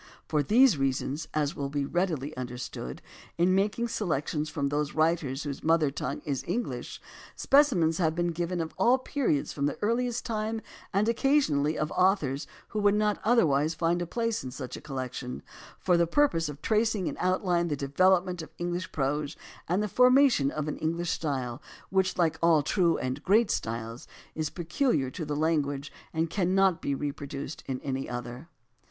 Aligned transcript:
For 0.27 0.41
these 0.41 0.79
reasons, 0.79 1.27
as 1.31 1.55
will 1.55 1.69
be 1.69 1.85
readily 1.85 2.35
understood, 2.35 3.03
in 3.37 3.53
making 3.53 3.87
selections 3.89 4.49
from 4.49 4.69
those 4.69 4.95
writers 4.95 5.43
whose 5.43 5.63
mother 5.63 5.91
tongue 5.91 6.23
is 6.25 6.43
English, 6.47 6.99
specimens 7.35 7.99
have 7.99 8.15
been 8.15 8.31
given 8.31 8.61
of 8.61 8.73
all 8.79 8.97
periods 8.97 9.53
from 9.53 9.67
the 9.67 9.77
earliest 9.83 10.25
time 10.25 10.59
and 10.91 11.07
occasionally 11.07 11.77
of 11.77 11.91
authors 11.91 12.47
who 12.69 12.79
would 12.79 12.95
not 12.95 13.19
otherwise 13.23 13.75
find 13.75 14.01
a 14.01 14.07
place 14.07 14.43
in 14.43 14.49
such 14.49 14.75
a 14.75 14.81
collection, 14.81 15.43
for 15.77 15.97
the 15.97 16.07
purpose 16.07 16.49
of 16.49 16.63
tracing 16.63 17.05
in 17.05 17.15
outline 17.19 17.67
the 17.67 17.75
development 17.75 18.41
of 18.41 18.49
English 18.57 18.91
prose 18.91 19.35
and 19.69 19.83
the 19.83 19.87
formation 19.87 20.49
of 20.49 20.67
an 20.67 20.77
AS 20.77 20.79
TO 20.81 20.85
ANTHOLOGIES 20.87 21.17
237 21.19 21.89
English 21.91 21.91
style 21.91 21.91
which, 21.91 22.17
like 22.17 22.39
all 22.41 22.63
true 22.63 22.97
and 22.97 23.21
great 23.23 23.51
styles, 23.51 24.07
is 24.33 24.49
peculiar 24.49 25.11
to 25.11 25.25
the 25.25 25.35
language 25.35 25.93
and 26.11 26.31
cannot 26.31 26.81
be 26.81 26.95
reproduced 26.95 27.63
in 27.67 27.79
any 27.81 28.09
other. 28.09 28.49